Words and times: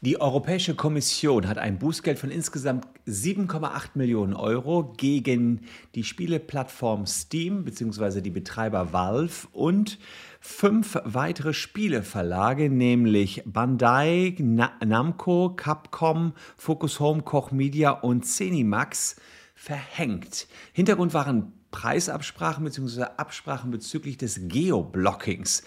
Die 0.00 0.20
Europäische 0.20 0.76
Kommission 0.76 1.48
hat 1.48 1.58
ein 1.58 1.80
Bußgeld 1.80 2.20
von 2.20 2.30
insgesamt 2.30 2.86
7,8 3.08 3.90
Millionen 3.94 4.32
Euro 4.32 4.94
gegen 4.96 5.62
die 5.96 6.04
Spieleplattform 6.04 7.04
Steam 7.04 7.64
bzw. 7.64 8.20
die 8.20 8.30
Betreiber 8.30 8.92
Valve 8.92 9.48
und 9.50 9.98
fünf 10.38 11.00
weitere 11.02 11.52
Spieleverlage, 11.52 12.70
nämlich 12.70 13.42
Bandai, 13.44 14.36
Namco, 14.38 15.54
Capcom, 15.56 16.32
Focus 16.56 17.00
Home, 17.00 17.22
Koch 17.22 17.50
Media 17.50 17.90
und 17.90 18.24
Cenimax, 18.24 19.16
verhängt. 19.56 20.46
Hintergrund 20.72 21.12
waren 21.12 21.57
Preisabsprachen 21.70 22.64
bzw. 22.64 23.02
Absprachen 23.16 23.70
bezüglich 23.70 24.16
des 24.16 24.40
Geoblockings. 24.48 25.62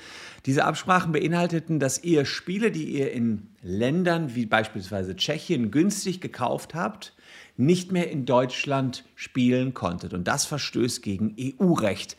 Diese 0.45 0.65
Absprachen 0.65 1.11
beinhalteten, 1.11 1.79
dass 1.79 2.03
ihr 2.03 2.25
Spiele, 2.25 2.71
die 2.71 2.85
ihr 2.85 3.11
in 3.11 3.47
Ländern 3.61 4.35
wie 4.35 4.45
beispielsweise 4.45 5.15
Tschechien 5.15 5.71
günstig 5.71 6.21
gekauft 6.21 6.73
habt, 6.73 7.13
nicht 7.57 7.91
mehr 7.91 8.09
in 8.09 8.25
Deutschland 8.25 9.05
spielen 9.15 9.73
konntet. 9.73 10.13
Und 10.13 10.27
das 10.27 10.45
verstößt 10.45 11.01
gegen 11.03 11.35
EU-Recht. 11.39 12.17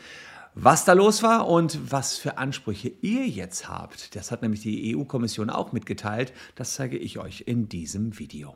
Was 0.54 0.84
da 0.84 0.92
los 0.92 1.22
war 1.22 1.48
und 1.48 1.90
was 1.90 2.18
für 2.18 2.36
Ansprüche 2.36 2.92
ihr 3.00 3.26
jetzt 3.26 3.70
habt, 3.70 4.14
das 4.14 4.30
hat 4.30 4.42
nämlich 4.42 4.60
die 4.60 4.94
EU-Kommission 4.94 5.48
auch 5.48 5.72
mitgeteilt, 5.72 6.34
das 6.56 6.74
zeige 6.74 6.98
ich 6.98 7.18
euch 7.18 7.44
in 7.46 7.70
diesem 7.70 8.18
Video. 8.18 8.54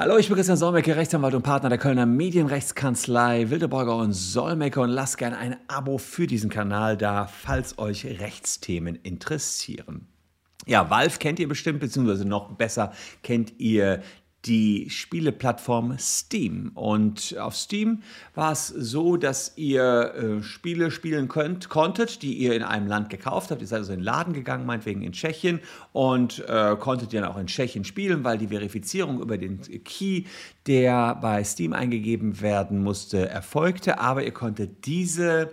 Hallo, 0.00 0.16
ich 0.16 0.28
bin 0.28 0.36
Christian 0.36 0.56
Solmecke, 0.56 0.94
Rechtsanwalt 0.94 1.34
und 1.34 1.42
Partner 1.42 1.70
der 1.70 1.78
Kölner 1.78 2.06
Medienrechtskanzlei 2.06 3.50
Wildeborger 3.50 3.96
und 3.96 4.12
Solmecke 4.12 4.80
und 4.80 4.90
lasst 4.90 5.18
gerne 5.18 5.36
ein 5.36 5.56
Abo 5.66 5.98
für 5.98 6.28
diesen 6.28 6.50
Kanal 6.50 6.96
da, 6.96 7.26
falls 7.26 7.80
euch 7.80 8.04
Rechtsthemen 8.04 8.94
interessieren. 8.94 10.06
Ja, 10.66 10.88
Valve 10.88 11.18
kennt 11.18 11.40
ihr 11.40 11.48
bestimmt, 11.48 11.80
beziehungsweise 11.80 12.24
noch 12.28 12.52
besser 12.52 12.92
kennt 13.24 13.58
ihr 13.58 14.00
die 14.44 14.88
Spieleplattform 14.88 15.96
Steam. 15.98 16.70
Und 16.74 17.36
auf 17.38 17.56
Steam 17.56 18.02
war 18.34 18.52
es 18.52 18.68
so, 18.68 19.16
dass 19.16 19.56
ihr 19.56 20.14
äh, 20.14 20.42
Spiele 20.42 20.90
spielen 20.90 21.28
könnt, 21.28 21.68
konntet, 21.68 22.22
die 22.22 22.34
ihr 22.34 22.54
in 22.54 22.62
einem 22.62 22.86
Land 22.86 23.10
gekauft 23.10 23.50
habt. 23.50 23.60
Ihr 23.60 23.66
seid 23.66 23.80
also 23.80 23.92
in 23.92 23.98
den 23.98 24.04
Laden 24.04 24.32
gegangen, 24.32 24.64
meinetwegen 24.64 25.02
in 25.02 25.12
Tschechien, 25.12 25.60
und 25.92 26.44
äh, 26.48 26.76
konntet 26.78 27.12
dann 27.12 27.24
auch 27.24 27.36
in 27.36 27.48
Tschechien 27.48 27.84
spielen, 27.84 28.22
weil 28.24 28.38
die 28.38 28.48
Verifizierung 28.48 29.20
über 29.20 29.38
den 29.38 29.60
Key, 29.84 30.24
der 30.66 31.16
bei 31.16 31.42
Steam 31.42 31.72
eingegeben 31.72 32.40
werden 32.40 32.82
musste, 32.82 33.28
erfolgte. 33.28 33.98
Aber 33.98 34.22
ihr 34.22 34.32
konntet 34.32 34.86
diese 34.86 35.50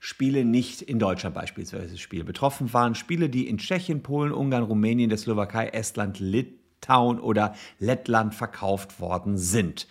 Spiele 0.00 0.44
nicht 0.44 0.82
in 0.82 0.98
Deutschland 0.98 1.34
beispielsweise 1.34 1.96
spielen. 1.96 2.26
Betroffen 2.26 2.72
waren 2.72 2.94
Spiele, 2.94 3.28
die 3.28 3.48
in 3.48 3.58
Tschechien, 3.58 4.02
Polen, 4.02 4.32
Ungarn, 4.32 4.62
Rumänien, 4.62 5.08
der 5.08 5.18
Slowakei, 5.18 5.68
Estland, 5.68 6.20
Litauen, 6.20 6.55
Litauen 6.76 7.20
oder 7.20 7.54
Lettland 7.78 8.34
verkauft 8.34 9.00
worden 9.00 9.38
sind. 9.38 9.86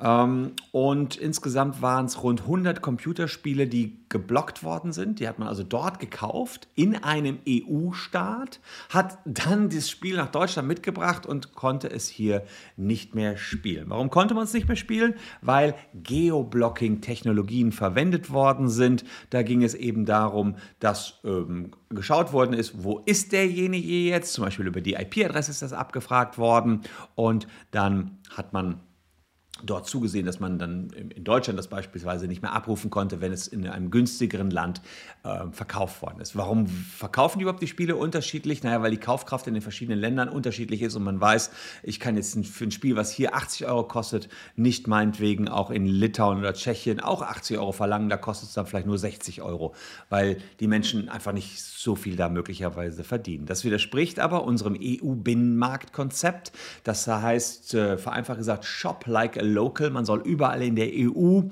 Ähm, 0.00 0.52
und 0.72 1.16
insgesamt 1.16 1.82
waren 1.82 2.06
es 2.06 2.22
rund 2.22 2.42
100 2.42 2.80
Computerspiele, 2.82 3.66
die 3.66 3.98
geblockt 4.08 4.62
worden 4.62 4.92
sind. 4.92 5.20
Die 5.20 5.28
hat 5.28 5.38
man 5.38 5.48
also 5.48 5.62
dort 5.62 5.98
gekauft, 5.98 6.68
in 6.74 6.96
einem 6.96 7.38
EU-Staat, 7.46 8.60
hat 8.88 9.18
dann 9.24 9.68
das 9.68 9.90
Spiel 9.90 10.16
nach 10.16 10.30
Deutschland 10.30 10.68
mitgebracht 10.68 11.26
und 11.26 11.54
konnte 11.54 11.90
es 11.90 12.08
hier 12.08 12.44
nicht 12.76 13.14
mehr 13.14 13.36
spielen. 13.36 13.90
Warum 13.90 14.10
konnte 14.10 14.34
man 14.34 14.44
es 14.44 14.54
nicht 14.54 14.68
mehr 14.68 14.76
spielen? 14.76 15.14
Weil 15.42 15.74
Geoblocking-Technologien 15.94 17.72
verwendet 17.72 18.30
worden 18.30 18.68
sind. 18.68 19.04
Da 19.30 19.42
ging 19.42 19.62
es 19.62 19.74
eben 19.74 20.04
darum, 20.04 20.56
dass 20.78 21.20
ähm, 21.24 21.72
geschaut 21.90 22.32
worden 22.32 22.54
ist, 22.54 22.82
wo 22.82 22.98
ist 23.04 23.32
derjenige 23.32 23.86
jetzt? 23.86 24.32
Zum 24.32 24.44
Beispiel 24.44 24.66
über 24.66 24.80
die 24.80 24.94
IP-Adresse 24.94 25.50
ist 25.50 25.62
das 25.62 25.72
abgefragt 25.72 26.38
worden. 26.38 26.82
Und 27.14 27.46
dann 27.70 28.18
hat 28.30 28.52
man 28.52 28.80
dort 29.64 29.86
zugesehen, 29.86 30.26
dass 30.26 30.40
man 30.40 30.58
dann 30.58 30.90
in 30.90 31.24
Deutschland 31.24 31.58
das 31.58 31.68
beispielsweise 31.68 32.28
nicht 32.28 32.42
mehr 32.42 32.52
abrufen 32.52 32.90
konnte, 32.90 33.20
wenn 33.20 33.32
es 33.32 33.48
in 33.48 33.66
einem 33.66 33.90
günstigeren 33.90 34.50
Land 34.50 34.80
äh, 35.24 35.50
verkauft 35.50 36.02
worden 36.02 36.20
ist. 36.20 36.36
Warum 36.36 36.66
verkaufen 36.66 37.38
die 37.38 37.42
überhaupt 37.42 37.62
die 37.62 37.66
Spiele 37.66 37.96
unterschiedlich? 37.96 38.62
Naja, 38.62 38.82
weil 38.82 38.90
die 38.90 38.98
Kaufkraft 38.98 39.46
in 39.46 39.54
den 39.54 39.62
verschiedenen 39.62 39.98
Ländern 39.98 40.28
unterschiedlich 40.28 40.82
ist 40.82 40.94
und 40.94 41.04
man 41.04 41.20
weiß, 41.20 41.50
ich 41.82 42.00
kann 42.00 42.16
jetzt 42.16 42.38
für 42.46 42.64
ein 42.64 42.70
Spiel, 42.70 42.96
was 42.96 43.10
hier 43.10 43.34
80 43.34 43.66
Euro 43.66 43.84
kostet, 43.84 44.28
nicht 44.56 44.86
meinetwegen 44.86 45.48
auch 45.48 45.70
in 45.70 45.86
Litauen 45.86 46.38
oder 46.38 46.54
Tschechien 46.54 47.00
auch 47.00 47.22
80 47.22 47.58
Euro 47.58 47.72
verlangen, 47.72 48.08
da 48.08 48.16
kostet 48.16 48.48
es 48.48 48.54
dann 48.54 48.66
vielleicht 48.66 48.86
nur 48.86 48.98
60 48.98 49.42
Euro, 49.42 49.74
weil 50.08 50.38
die 50.60 50.66
Menschen 50.66 51.08
einfach 51.08 51.32
nicht 51.32 51.62
so 51.62 51.96
viel 51.96 52.16
da 52.16 52.28
möglicherweise 52.28 53.04
verdienen. 53.04 53.46
Das 53.46 53.64
widerspricht 53.64 54.20
aber 54.20 54.44
unserem 54.44 54.78
EU-Binnenmarktkonzept. 54.80 56.52
Das 56.84 57.06
heißt, 57.06 57.74
äh, 57.74 57.98
vereinfacht 57.98 58.38
gesagt, 58.38 58.64
Shop 58.64 59.06
like 59.06 59.36
a 59.36 59.47
local. 59.48 59.90
Man 59.90 60.04
soll 60.04 60.20
überall 60.20 60.62
in 60.62 60.76
der 60.76 60.90
EU 60.92 61.42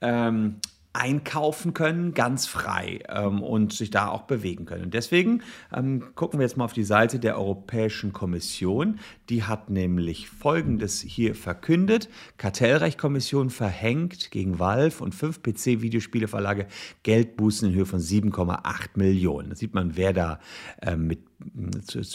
ähm, 0.00 0.56
einkaufen 0.98 1.74
können, 1.74 2.12
ganz 2.12 2.46
frei 2.46 3.00
ähm, 3.08 3.42
und 3.42 3.72
sich 3.72 3.90
da 3.90 4.08
auch 4.08 4.22
bewegen 4.22 4.64
können. 4.64 4.84
Und 4.84 4.94
deswegen 4.94 5.42
ähm, 5.72 6.02
gucken 6.14 6.40
wir 6.40 6.46
jetzt 6.46 6.56
mal 6.56 6.64
auf 6.64 6.72
die 6.72 6.82
Seite 6.82 7.20
der 7.20 7.38
Europäischen 7.38 8.12
Kommission. 8.12 8.98
Die 9.28 9.44
hat 9.44 9.70
nämlich 9.70 10.28
Folgendes 10.28 11.00
hier 11.00 11.34
verkündet. 11.34 12.08
Kartellrechtkommission 12.36 13.50
verhängt 13.50 14.30
gegen 14.30 14.58
Valve 14.58 15.04
und 15.04 15.14
fünf 15.14 15.42
PC-Videospieleverlage 15.42 16.66
Geldbußen 17.04 17.68
in 17.68 17.74
Höhe 17.74 17.86
von 17.86 18.00
7,8 18.00 18.88
Millionen. 18.96 19.50
Da 19.50 19.56
sieht 19.56 19.74
man, 19.74 19.96
wer 19.96 20.12
da 20.12 20.40
äh, 20.82 20.96
mit 20.96 21.27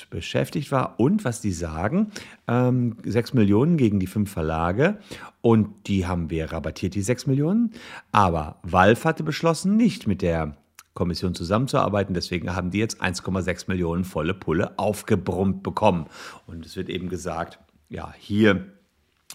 beschäftigt 0.09 0.71
war 0.71 0.99
und 0.99 1.23
was 1.23 1.41
die 1.41 1.51
sagen. 1.51 2.11
Ähm, 2.47 2.97
6 3.03 3.33
Millionen 3.33 3.77
gegen 3.77 3.99
die 3.99 4.07
fünf 4.07 4.31
Verlage 4.31 4.99
und 5.41 5.87
die 5.87 6.05
haben 6.05 6.29
wir 6.29 6.51
rabattiert, 6.51 6.95
die 6.95 7.01
6 7.01 7.27
Millionen. 7.27 7.71
Aber 8.11 8.59
Valve 8.63 9.03
hatte 9.05 9.23
beschlossen, 9.23 9.77
nicht 9.77 10.07
mit 10.07 10.21
der 10.21 10.57
Kommission 10.93 11.33
zusammenzuarbeiten. 11.33 12.13
Deswegen 12.13 12.55
haben 12.55 12.71
die 12.71 12.79
jetzt 12.79 13.01
1,6 13.01 13.65
Millionen 13.67 14.03
volle 14.03 14.33
Pulle 14.33 14.77
aufgebrummt 14.77 15.63
bekommen. 15.63 16.05
Und 16.45 16.65
es 16.65 16.75
wird 16.75 16.89
eben 16.89 17.09
gesagt, 17.09 17.59
ja, 17.89 18.13
hier 18.17 18.67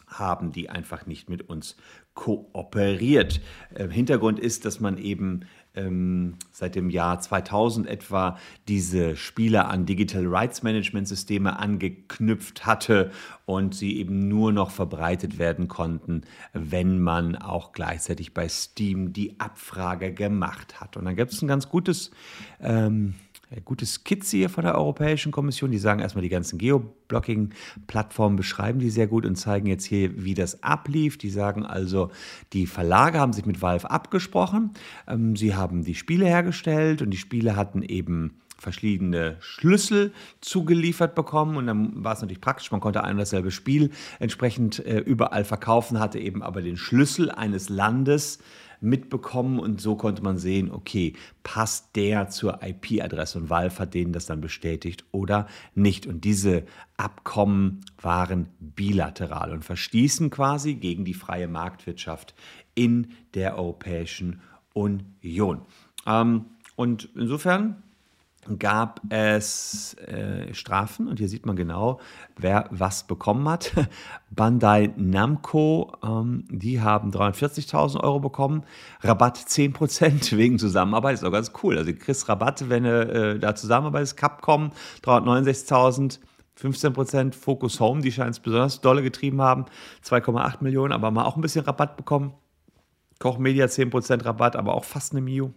haben 0.06 0.52
die 0.52 0.70
einfach 0.70 1.06
nicht 1.06 1.28
mit 1.28 1.48
uns 1.48 1.76
kooperiert. 2.14 3.40
Äh, 3.74 3.88
Hintergrund 3.88 4.38
ist, 4.38 4.64
dass 4.64 4.80
man 4.80 4.98
eben 4.98 5.40
seit 6.50 6.74
dem 6.74 6.90
Jahr 6.90 7.20
2000 7.20 7.86
etwa 7.86 8.38
diese 8.66 9.16
Spiele 9.16 9.66
an 9.66 9.86
Digital 9.86 10.26
Rights 10.26 10.62
Management 10.62 11.08
Systeme 11.08 11.58
angeknüpft 11.58 12.66
hatte 12.66 13.10
und 13.46 13.74
sie 13.74 13.98
eben 13.98 14.28
nur 14.28 14.52
noch 14.52 14.70
verbreitet 14.70 15.38
werden 15.38 15.68
konnten, 15.68 16.22
wenn 16.52 17.00
man 17.00 17.36
auch 17.36 17.72
gleichzeitig 17.72 18.34
bei 18.34 18.48
Steam 18.48 19.12
die 19.12 19.38
Abfrage 19.40 20.12
gemacht 20.12 20.80
hat. 20.80 20.96
Und 20.96 21.04
dann 21.04 21.16
gibt 21.16 21.32
es 21.32 21.42
ein 21.42 21.48
ganz 21.48 21.68
gutes 21.68 22.10
ähm, 22.60 23.14
gute 23.64 23.86
Skizze 23.86 24.36
hier 24.36 24.50
von 24.50 24.64
der 24.64 24.76
Europäischen 24.76 25.32
Kommission. 25.32 25.70
Die 25.70 25.78
sagen 25.78 26.00
erstmal, 26.00 26.22
die 26.22 26.28
ganzen 26.28 26.58
Geoblocking-Plattformen 26.58 28.36
beschreiben 28.36 28.78
die 28.78 28.90
sehr 28.90 29.06
gut 29.06 29.24
und 29.24 29.36
zeigen 29.36 29.66
jetzt 29.66 29.84
hier, 29.84 30.24
wie 30.24 30.34
das 30.34 30.62
ablief. 30.62 31.18
Die 31.18 31.30
sagen 31.30 31.64
also, 31.64 32.10
die 32.52 32.66
Verlage 32.66 33.18
haben 33.18 33.32
sich 33.32 33.46
mit 33.46 33.62
Valve 33.62 33.90
abgesprochen. 33.90 34.72
Ähm, 35.06 35.36
sie 35.36 35.54
haben 35.54 35.84
die 35.84 35.94
Spiele 35.94 36.26
hergestellt 36.26 37.02
und 37.02 37.10
die 37.10 37.16
Spiele 37.16 37.56
hatten 37.56 37.82
eben 37.82 38.40
verschiedene 38.58 39.36
Schlüssel 39.38 40.12
zugeliefert 40.40 41.14
bekommen 41.14 41.56
und 41.56 41.68
dann 41.68 42.04
war 42.04 42.14
es 42.14 42.20
natürlich 42.20 42.40
praktisch, 42.40 42.72
man 42.72 42.80
konnte 42.80 43.04
ein 43.04 43.12
und 43.12 43.18
dasselbe 43.18 43.52
Spiel 43.52 43.90
entsprechend 44.18 44.84
äh, 44.84 44.98
überall 44.98 45.44
verkaufen, 45.44 46.00
hatte 46.00 46.18
eben 46.18 46.42
aber 46.42 46.60
den 46.60 46.76
Schlüssel 46.76 47.30
eines 47.30 47.68
Landes 47.68 48.40
mitbekommen 48.80 49.58
und 49.58 49.80
so 49.80 49.96
konnte 49.96 50.22
man 50.22 50.38
sehen, 50.38 50.70
okay, 50.70 51.14
passt 51.42 51.96
der 51.96 52.28
zur 52.28 52.60
IP-Adresse 52.62 53.38
und 53.38 53.50
Valve 53.50 53.78
hat 53.78 53.94
denen 53.94 54.12
das 54.12 54.26
dann 54.26 54.40
bestätigt 54.40 55.04
oder 55.10 55.46
nicht. 55.74 56.06
Und 56.06 56.24
diese 56.24 56.64
Abkommen 56.96 57.80
waren 58.00 58.48
bilateral 58.60 59.52
und 59.52 59.64
verstießen 59.64 60.30
quasi 60.30 60.74
gegen 60.74 61.04
die 61.04 61.14
freie 61.14 61.48
Marktwirtschaft 61.48 62.34
in 62.74 63.08
der 63.34 63.58
Europäischen 63.58 64.40
Union. 64.74 65.62
Ähm, 66.06 66.46
und 66.76 67.08
insofern 67.16 67.82
gab 68.56 69.00
es 69.10 69.94
äh, 69.94 70.54
Strafen 70.54 71.08
und 71.08 71.18
hier 71.18 71.28
sieht 71.28 71.44
man 71.44 71.56
genau, 71.56 72.00
wer 72.36 72.66
was 72.70 73.06
bekommen 73.06 73.48
hat. 73.48 73.72
Bandai 74.30 74.92
Namco, 74.96 75.92
ähm, 76.02 76.44
die 76.50 76.80
haben 76.80 77.10
340.000 77.10 78.00
Euro 78.00 78.20
bekommen, 78.20 78.62
Rabatt 79.00 79.38
10% 79.38 80.36
wegen 80.36 80.58
Zusammenarbeit, 80.58 81.14
ist 81.14 81.24
auch 81.24 81.32
ganz 81.32 81.52
cool. 81.62 81.76
Also 81.76 81.90
du 81.90 81.98
kriegst 81.98 82.28
Rabatt, 82.28 82.68
wenn 82.70 82.84
du 82.84 83.34
äh, 83.34 83.38
da 83.38 83.54
zusammenarbeitest. 83.54 84.16
Capcom 84.16 84.72
369.000. 85.04 86.20
15% 86.60 87.34
Focus 87.34 87.78
Home, 87.78 88.00
die 88.00 88.10
scheint 88.10 88.30
es 88.30 88.40
besonders 88.40 88.80
dolle 88.80 89.00
getrieben 89.00 89.40
haben, 89.40 89.66
2,8 90.04 90.56
Millionen, 90.60 90.92
aber 90.92 91.12
mal 91.12 91.24
auch 91.24 91.36
ein 91.36 91.40
bisschen 91.40 91.64
Rabatt 91.64 91.96
bekommen. 91.96 92.34
Koch 93.20 93.38
Media 93.38 93.66
10% 93.66 94.24
Rabatt, 94.24 94.56
aber 94.56 94.74
auch 94.74 94.84
fast 94.84 95.12
eine 95.12 95.20
Mio. 95.20 95.54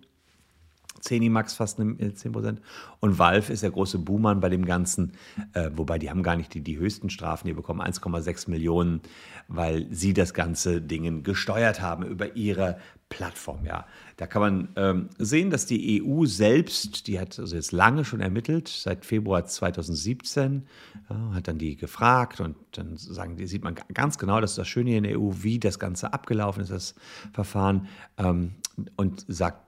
Zenimax 1.02 1.54
fast 1.54 1.80
10%. 1.80 2.50
Äh, 2.50 2.56
Und 3.00 3.20
Valve 3.20 3.52
ist 3.52 3.64
der 3.64 3.72
große 3.72 4.00
Buhmann 4.00 4.40
bei 4.40 4.50
dem 4.50 4.66
Ganzen, 4.66 5.14
äh, 5.54 5.70
wobei 5.76 6.00
die 6.00 6.10
haben 6.10 6.24
gar 6.24 6.36
nicht 6.36 6.54
die, 6.54 6.62
die 6.62 6.78
höchsten 6.78 7.10
Strafen, 7.10 7.48
die 7.48 7.54
bekommen 7.54 7.82
1,6 7.82 8.50
Millionen, 8.50 9.02
weil 9.48 9.88
sie 9.92 10.14
das 10.14 10.34
ganze 10.34 10.82
Ding 10.82 11.24
gesteuert 11.24 11.82
haben 11.82 12.06
über 12.06 12.36
ihre 12.36 12.78
Plattform. 13.12 13.66
Ja, 13.66 13.86
da 14.18 14.26
kann 14.26 14.42
man 14.42 14.70
ähm, 14.78 15.10
sehen, 15.20 15.50
dass 15.52 15.66
die 15.66 16.02
EU 16.02 16.26
selbst, 16.26 17.08
die 17.08 17.20
hat 17.20 17.38
also 17.38 17.56
jetzt 17.56 17.74
lange 17.74 18.06
schon 18.06 18.22
ermittelt, 18.22 18.70
seit 18.70 19.06
Februar 19.06 19.46
2017, 19.46 20.64
ja, 21.10 21.34
hat 21.34 21.48
dann 21.48 21.58
die 21.58 21.76
gefragt 21.76 22.40
und 22.40 22.56
dann 22.72 22.98
sagen 22.98 23.36
die, 23.36 23.46
sieht 23.48 23.64
man 23.64 23.76
ganz 23.94 24.18
genau, 24.18 24.40
das 24.40 24.52
ist 24.52 24.58
das 24.58 24.68
Schöne 24.68 24.92
hier 24.92 24.98
in 25.00 25.04
der 25.04 25.20
EU, 25.20 25.32
wie 25.42 25.60
das 25.60 25.78
Ganze 25.78 26.14
abgelaufen 26.14 26.64
ist, 26.64 26.72
das 26.72 26.96
Verfahren, 27.34 27.88
ähm, 28.18 28.54
und 28.96 29.26
sagt 29.28 29.60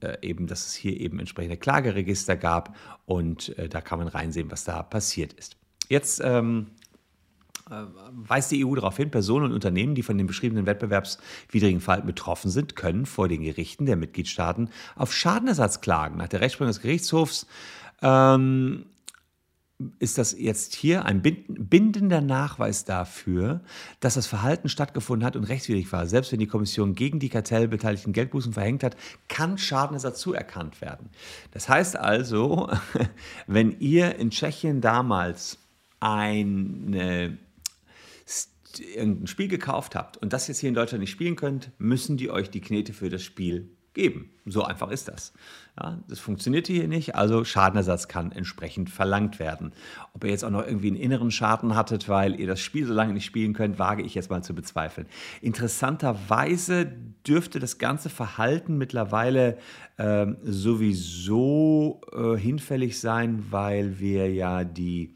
äh, 0.00 0.16
eben, 0.22 0.46
dass 0.46 0.66
es 0.66 0.74
hier 0.74 0.98
eben 0.98 1.18
entsprechende 1.18 1.56
Klageregister 1.56 2.36
gab 2.36 2.76
und 3.06 3.56
äh, 3.58 3.68
da 3.68 3.80
kann 3.80 3.98
man 3.98 4.08
reinsehen, 4.08 4.50
was 4.50 4.64
da 4.64 4.82
passiert 4.82 5.32
ist. 5.32 5.56
Jetzt 5.88 6.20
ähm, 6.24 6.68
äh, 7.70 7.84
weist 8.10 8.50
die 8.50 8.64
EU 8.64 8.74
darauf 8.74 8.96
hin, 8.96 9.10
Personen 9.10 9.46
und 9.46 9.52
Unternehmen, 9.52 9.94
die 9.94 10.02
von 10.02 10.18
den 10.18 10.26
beschriebenen 10.26 10.66
wettbewerbswidrigen 10.66 11.80
Verhalten 11.80 12.06
betroffen 12.06 12.50
sind, 12.50 12.76
können 12.76 13.06
vor 13.06 13.28
den 13.28 13.42
Gerichten 13.42 13.86
der 13.86 13.96
Mitgliedstaaten 13.96 14.68
auf 14.96 15.14
Schadenersatz 15.14 15.80
klagen. 15.80 16.18
Nach 16.18 16.28
der 16.28 16.40
Rechtsprechung 16.40 16.68
des 16.68 16.80
Gerichtshofs 16.80 17.46
ähm, 18.02 18.86
ist 19.98 20.18
das 20.18 20.36
jetzt 20.38 20.74
hier 20.74 21.04
ein 21.04 21.22
bindender 21.22 22.20
Nachweis 22.20 22.84
dafür, 22.84 23.60
dass 24.00 24.14
das 24.14 24.26
Verhalten 24.26 24.68
stattgefunden 24.68 25.26
hat 25.26 25.36
und 25.36 25.44
rechtswidrig 25.44 25.92
war. 25.92 26.06
Selbst 26.06 26.32
wenn 26.32 26.38
die 26.38 26.46
Kommission 26.46 26.94
gegen 26.94 27.18
die 27.18 27.28
Kartellbeteiligten 27.28 28.12
Geldbußen 28.12 28.52
verhängt 28.52 28.84
hat, 28.84 28.96
kann 29.28 29.58
Schadenersatz 29.58 30.20
zuerkannt 30.20 30.80
werden. 30.80 31.10
Das 31.52 31.68
heißt 31.68 31.96
also, 31.96 32.70
wenn 33.46 33.78
ihr 33.80 34.16
in 34.16 34.30
Tschechien 34.30 34.80
damals 34.80 35.58
eine 36.00 37.38
irgendein 38.96 39.26
Spiel 39.26 39.48
gekauft 39.48 39.94
habt 39.94 40.16
und 40.16 40.32
das 40.32 40.48
jetzt 40.48 40.60
hier 40.60 40.68
in 40.68 40.74
Deutschland 40.74 41.00
nicht 41.00 41.10
spielen 41.10 41.36
könnt, 41.36 41.70
müssen 41.78 42.16
die 42.16 42.30
euch 42.30 42.50
die 42.50 42.60
Knete 42.60 42.92
für 42.92 43.10
das 43.10 43.22
Spiel 43.22 43.68
geben. 43.94 44.30
So 44.44 44.64
einfach 44.64 44.90
ist 44.90 45.08
das. 45.08 45.32
Ja, 45.80 45.98
das 46.08 46.18
funktioniert 46.18 46.66
hier 46.66 46.86
nicht, 46.86 47.14
also 47.14 47.44
Schadenersatz 47.44 48.06
kann 48.06 48.30
entsprechend 48.32 48.90
verlangt 48.90 49.38
werden. 49.38 49.72
Ob 50.12 50.24
ihr 50.24 50.30
jetzt 50.30 50.44
auch 50.44 50.50
noch 50.50 50.66
irgendwie 50.66 50.88
einen 50.88 50.96
inneren 50.96 51.30
Schaden 51.30 51.74
hattet, 51.74 52.08
weil 52.08 52.38
ihr 52.38 52.46
das 52.46 52.60
Spiel 52.60 52.86
so 52.86 52.92
lange 52.92 53.14
nicht 53.14 53.24
spielen 53.24 53.54
könnt, 53.54 53.78
wage 53.78 54.02
ich 54.02 54.14
jetzt 54.14 54.28
mal 54.28 54.42
zu 54.42 54.54
bezweifeln. 54.54 55.06
Interessanterweise 55.40 56.92
dürfte 57.26 57.58
das 57.58 57.78
ganze 57.78 58.10
Verhalten 58.10 58.76
mittlerweile 58.76 59.56
äh, 59.96 60.26
sowieso 60.42 62.02
äh, 62.12 62.36
hinfällig 62.36 63.00
sein, 63.00 63.46
weil 63.50 63.98
wir 63.98 64.30
ja 64.30 64.64
die 64.64 65.14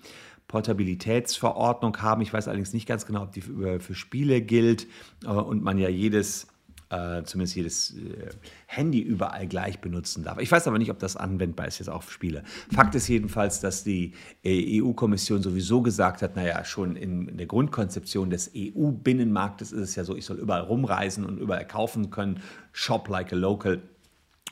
Portabilitätsverordnung 0.49 1.99
haben. 1.99 2.23
Ich 2.23 2.32
weiß 2.32 2.49
allerdings 2.49 2.73
nicht 2.73 2.87
ganz 2.87 3.05
genau, 3.05 3.25
ob 3.25 3.32
die 3.32 3.40
für, 3.43 3.81
für 3.81 3.94
Spiele 3.94 4.40
gilt 4.40 4.87
äh, 5.25 5.28
und 5.28 5.62
man 5.62 5.76
ja 5.76 5.88
jedes 5.88 6.46
äh, 6.91 7.23
zumindest 7.25 7.56
jedes 7.56 7.94
äh, 7.97 8.31
Handy 8.67 9.00
überall 9.00 9.47
gleich 9.47 9.81
benutzen 9.81 10.23
darf. 10.23 10.38
Ich 10.38 10.50
weiß 10.50 10.69
aber 10.69 10.79
nicht, 10.79 10.91
ob 10.91 10.99
das 10.99 11.17
anwendbar 11.17 11.67
ist 11.67 11.79
jetzt 11.79 11.88
auch 11.88 11.97
auf 11.97 12.12
Spiele. 12.12 12.44
Fakt 12.73 12.94
ist 12.94 13.09
jedenfalls, 13.09 13.61
dass 13.61 13.83
die 13.83 14.12
äh, 14.44 14.81
EU-Kommission 14.81 15.43
sowieso 15.43 15.83
gesagt 15.83 16.23
hat, 16.23 16.37
naja, 16.37 16.65
schon 16.65 16.94
in, 16.94 17.29
in 17.29 17.38
der 17.38 17.47
Grundkonzeption 17.47 18.31
des 18.31 18.53
EU-Binnenmarktes 18.56 19.73
ist 19.73 19.81
es 19.81 19.94
ja 19.97 20.05
so, 20.05 20.17
ich 20.17 20.25
soll 20.25 20.38
überall 20.38 20.62
rumreisen 20.62 21.25
und 21.25 21.38
überall 21.38 21.67
kaufen 21.67 22.11
können, 22.11 22.41
shop 22.73 23.09
like 23.09 23.33
a 23.33 23.37
local. 23.37 23.83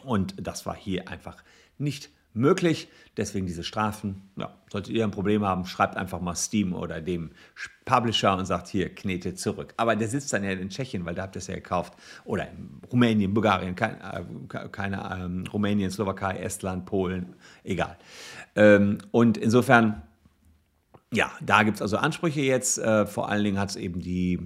Und 0.03 0.35
das 0.45 0.67
war 0.67 0.77
hier 0.77 1.09
einfach 1.09 1.43
nicht 1.79 2.11
möglich. 2.35 2.89
Deswegen 3.17 3.47
diese 3.47 3.63
Strafen. 3.63 4.23
Ja, 4.37 4.53
solltet 4.71 4.93
ihr 4.93 5.05
ein 5.05 5.13
Problem 5.13 5.45
haben, 5.45 5.67
schreibt 5.67 5.97
einfach 5.97 6.21
mal 6.21 6.35
Steam 6.35 6.73
oder 6.73 7.01
dem 7.01 7.31
Publisher 7.85 8.37
und 8.37 8.45
sagt 8.45 8.69
hier, 8.69 8.93
knete 8.93 9.35
zurück. 9.35 9.73
Aber 9.77 9.95
der 9.95 10.09
sitzt 10.09 10.33
dann 10.33 10.43
ja 10.43 10.51
in 10.51 10.69
Tschechien, 10.69 11.05
weil 11.05 11.15
da 11.15 11.23
habt 11.23 11.37
ihr 11.37 11.39
es 11.39 11.47
ja 11.47 11.55
gekauft. 11.55 11.95
Oder 12.25 12.49
in 12.51 12.81
Rumänien, 12.91 13.33
Bulgarien, 13.33 13.77
kein, 13.77 14.01
äh, 14.01 14.69
keine 14.71 15.17
ähm, 15.17 15.45
Rumänien, 15.53 15.91
Slowakei, 15.91 16.39
Estland, 16.39 16.87
Polen, 16.87 17.35
egal. 17.63 17.97
Ähm, 18.57 18.99
und 19.13 19.37
insofern 19.37 20.03
ja, 21.14 21.31
da 21.40 21.62
gibt 21.62 21.76
es 21.76 21.82
also 21.82 21.96
Ansprüche 21.96 22.40
jetzt. 22.40 22.78
Äh, 22.78 23.06
vor 23.06 23.28
allen 23.28 23.44
Dingen 23.44 23.58
hat 23.58 23.70
es 23.70 23.76
eben 23.76 24.00
die 24.00 24.38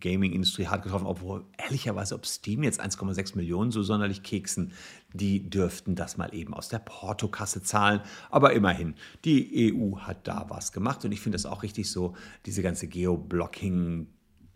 Gaming-Industrie 0.00 0.66
hart 0.66 0.82
getroffen, 0.82 1.06
obwohl 1.06 1.44
ehrlicherweise, 1.56 2.14
ob 2.14 2.26
Steam 2.26 2.62
jetzt 2.62 2.80
1,6 2.80 3.36
Millionen 3.36 3.70
so 3.70 3.82
sonderlich 3.82 4.22
keksen, 4.22 4.72
die 5.12 5.48
dürften 5.48 5.94
das 5.94 6.16
mal 6.16 6.34
eben 6.34 6.54
aus 6.54 6.68
der 6.68 6.80
Portokasse 6.80 7.62
zahlen. 7.62 8.00
Aber 8.30 8.52
immerhin, 8.52 8.94
die 9.24 9.72
EU 9.72 9.98
hat 9.98 10.26
da 10.26 10.46
was 10.48 10.72
gemacht 10.72 11.04
und 11.04 11.12
ich 11.12 11.20
finde 11.20 11.36
das 11.36 11.46
auch 11.46 11.62
richtig 11.62 11.90
so, 11.90 12.14
diese 12.46 12.62
ganze 12.62 12.86
Geoblocking- 12.86 14.06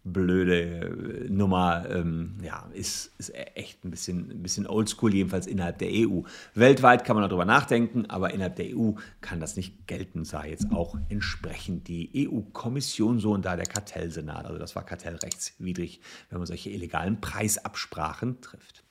blöde 0.05 1.27
äh, 1.27 1.29
Nummer, 1.29 1.85
ähm, 1.91 2.39
ja, 2.43 2.69
ist, 2.73 3.13
ist 3.19 3.33
echt 3.55 3.85
ein 3.85 3.91
bisschen, 3.91 4.31
ein 4.31 4.43
bisschen 4.43 4.67
oldschool, 4.67 5.15
jedenfalls 5.15 5.47
innerhalb 5.47 5.79
der 5.79 5.91
EU. 5.93 6.23
Weltweit 6.55 7.05
kann 7.05 7.17
man 7.17 7.29
darüber 7.29 7.45
nachdenken, 7.45 8.07
aber 8.07 8.33
innerhalb 8.33 8.57
der 8.57 8.77
EU 8.77 8.93
kann 9.21 9.41
das 9.41 9.57
nicht 9.57 9.87
gelten, 9.87 10.25
sah 10.25 10.45
jetzt 10.45 10.71
auch 10.73 10.97
entsprechend 11.09 11.89
die 11.89 12.29
EU-Kommission 12.29 13.19
so 13.19 13.33
und 13.33 13.45
da 13.45 13.57
der 13.57 13.67
Kartellsenat. 13.67 14.47
Also 14.47 14.59
das 14.59 14.75
war 14.77 14.85
kartellrechtswidrig, 14.85 16.01
wenn 16.31 16.39
man 16.39 16.47
solche 16.47 16.71
illegalen 16.71 17.21
Preisabsprachen 17.21 18.41
trifft. 18.41 18.85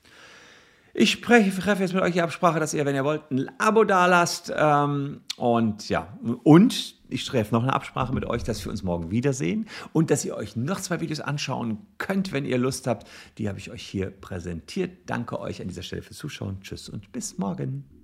Ich 1.00 1.12
spreche, 1.12 1.56
treffe 1.60 1.82
jetzt 1.82 1.94
mit 1.94 2.02
euch 2.02 2.14
die 2.14 2.22
Absprache, 2.22 2.58
dass 2.58 2.74
ihr, 2.74 2.84
wenn 2.84 2.96
ihr 2.96 3.04
wollt, 3.04 3.30
ein 3.30 3.48
Abo 3.58 3.84
dalasst. 3.84 4.52
Ähm, 4.52 5.20
und 5.36 5.88
ja, 5.88 6.18
und 6.42 6.96
ich 7.08 7.24
treffe 7.24 7.54
noch 7.54 7.62
eine 7.62 7.72
Absprache 7.72 8.12
mit 8.12 8.26
euch, 8.26 8.42
dass 8.42 8.64
wir 8.64 8.72
uns 8.72 8.82
morgen 8.82 9.12
wiedersehen 9.12 9.68
und 9.92 10.10
dass 10.10 10.24
ihr 10.24 10.34
euch 10.34 10.56
noch 10.56 10.80
zwei 10.80 11.00
Videos 11.00 11.20
anschauen 11.20 11.78
könnt, 11.98 12.32
wenn 12.32 12.44
ihr 12.44 12.58
Lust 12.58 12.88
habt. 12.88 13.06
Die 13.38 13.48
habe 13.48 13.60
ich 13.60 13.70
euch 13.70 13.86
hier 13.86 14.10
präsentiert. 14.10 14.90
Danke 15.06 15.38
euch 15.38 15.62
an 15.62 15.68
dieser 15.68 15.82
Stelle 15.82 16.02
fürs 16.02 16.18
Zuschauen. 16.18 16.62
Tschüss 16.62 16.88
und 16.88 17.12
bis 17.12 17.38
morgen. 17.38 17.97